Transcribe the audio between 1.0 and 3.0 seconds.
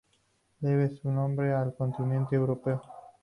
nombre al continente europeo.